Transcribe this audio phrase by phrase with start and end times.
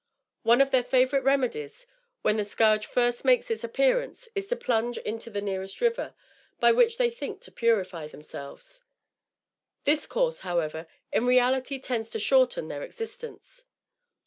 [0.41, 1.85] One of their favorite remedies,
[2.23, 6.15] when the scourge first makes its appearance, is to plunge into the nearest river,
[6.59, 8.83] by which they think to purify themselves.
[9.83, 13.65] This course, however, in reality, tends to shorten their existence.